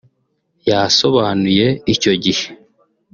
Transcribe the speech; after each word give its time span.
yasobanuye 0.69 1.67
icyo 1.93 2.11
gihe 2.23 2.45